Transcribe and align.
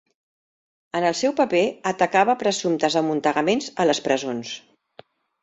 En 0.99 1.03
el 1.09 1.17
seu 1.19 1.35
paper, 1.39 1.61
atacava 1.91 2.35
presumptes 2.45 2.99
amuntegaments 3.03 3.71
a 3.85 3.89
les 3.91 4.03
presons. 4.09 4.57